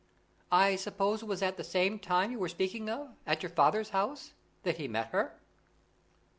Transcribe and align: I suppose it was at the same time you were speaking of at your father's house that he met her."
I 0.51 0.77
suppose 0.77 1.21
it 1.21 1.27
was 1.27 1.43
at 1.43 1.57
the 1.57 1.63
same 1.63 1.99
time 1.99 2.31
you 2.31 2.39
were 2.39 2.49
speaking 2.49 2.89
of 2.89 3.09
at 3.27 3.43
your 3.43 3.51
father's 3.51 3.91
house 3.91 4.33
that 4.63 4.77
he 4.77 4.87
met 4.87 5.09
her." 5.09 5.35